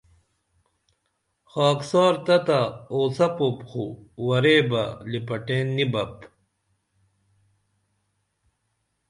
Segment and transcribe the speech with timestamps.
[1.51, 2.61] خاکسار تتہ
[2.93, 3.85] اوڅپوپ خو
[4.25, 6.15] ورے بہ لِپٹین نی بپ